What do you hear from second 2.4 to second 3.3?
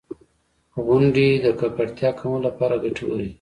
لپاره ګټورې دي.